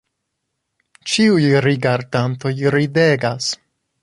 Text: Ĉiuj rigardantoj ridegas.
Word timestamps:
Ĉiuj 1.11 1.51
rigardantoj 1.67 2.55
ridegas. 2.79 3.53